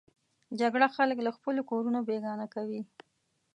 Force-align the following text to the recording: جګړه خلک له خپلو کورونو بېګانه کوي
جګړه 0.59 0.87
خلک 0.95 1.17
له 1.23 1.31
خپلو 1.37 1.61
کورونو 1.69 1.99
بېګانه 2.07 2.47
کوي 2.55 2.81